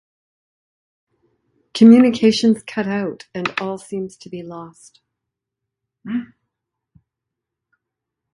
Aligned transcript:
Communications 1.75 2.63
cut 2.63 2.87
out, 2.87 3.27
and 3.35 3.53
all 3.61 3.77
seems 3.77 4.17
to 4.17 4.29
be 4.29 4.41
lost. 4.41 4.99